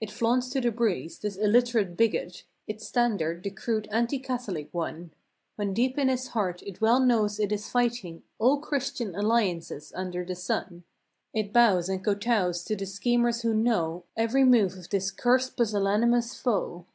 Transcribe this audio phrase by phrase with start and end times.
[0.00, 5.12] It flaunts to the breeze—this illiterate bigot— Its standard, the crude anti Catholic one;
[5.54, 10.24] When deep in its heart it well knows it is fighting All Christian alliances under
[10.24, 10.82] the sun;
[11.32, 15.56] It bows and kow tows to the schemers who know Every move of this curst,
[15.56, 16.86] pusillanimous foe.